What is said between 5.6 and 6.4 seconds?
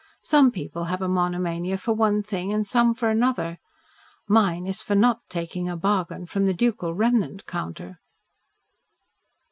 a bargain